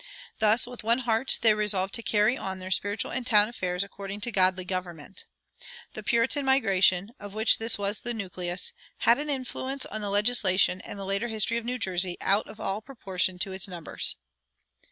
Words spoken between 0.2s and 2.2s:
Thus "with one heart they resolved to